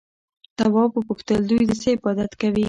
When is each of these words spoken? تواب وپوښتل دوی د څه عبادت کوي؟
تواب 0.57 0.91
وپوښتل 0.93 1.39
دوی 1.49 1.63
د 1.69 1.71
څه 1.81 1.87
عبادت 1.95 2.31
کوي؟ 2.39 2.59